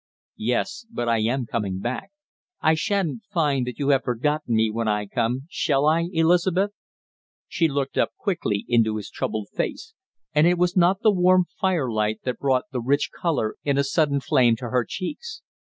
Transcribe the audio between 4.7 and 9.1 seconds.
when I come, shall I, Elizabeth?" She looked up quickly into